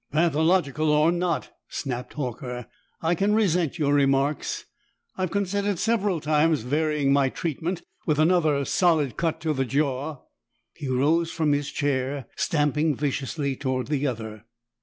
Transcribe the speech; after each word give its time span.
"Pathological 0.11 0.89
or 0.89 1.11
not," 1.11 1.51
snapped 1.69 2.15
Horker, 2.15 2.65
"I 3.03 3.13
can 3.13 3.35
resent 3.35 3.77
your 3.77 3.93
remarks! 3.93 4.65
I've 5.15 5.29
considered 5.29 5.77
several 5.77 6.19
times 6.19 6.61
varying 6.61 7.13
my 7.13 7.29
treatment 7.29 7.83
with 8.07 8.17
another 8.17 8.65
solid 8.65 9.15
cut 9.15 9.39
to 9.41 9.53
the 9.53 9.63
jaw!" 9.63 10.23
He 10.73 10.87
rose 10.87 11.29
from 11.31 11.51
his 11.51 11.69
chair, 11.69 12.25
stamping 12.35 12.95
viciously 12.95 13.55
toward 13.55 13.89
the 13.89 14.07
other. 14.07 14.45